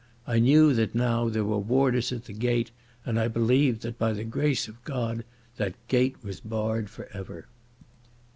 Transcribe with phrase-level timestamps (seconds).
[0.25, 2.71] I knew that now there were warders at the gate,
[3.05, 5.23] and I believed that by the grace of God
[5.57, 7.45] that gate was barred for ever.